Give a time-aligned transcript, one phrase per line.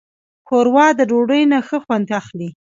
[0.47, 2.49] ښوروا د ډوډۍ نه ښه خوند اخلي.